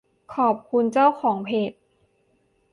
[0.35, 1.71] ขอบคุณเจ้าของเพจ